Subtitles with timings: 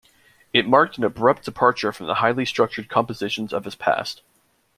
[0.51, 4.23] It marked an abrupt departure from the highly structured compositions of his past.